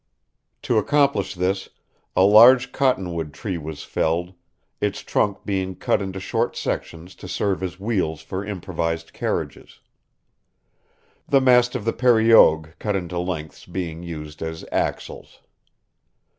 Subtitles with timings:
[0.63, 1.69] To accomplish this,
[2.15, 4.33] a large cottonwood tree was felled,
[4.79, 9.79] its trunk being cut into short sections to serve as wheels for improvised carriages;
[11.27, 15.39] the mast of the periogue, cut into lengths, being used as axles.